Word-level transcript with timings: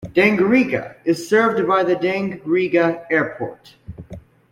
Dangriga 0.15 0.95
is 1.05 1.29
served 1.29 1.67
by 1.67 1.83
the 1.83 1.95
Dangriga 1.95 3.05
Airport. 3.11 3.75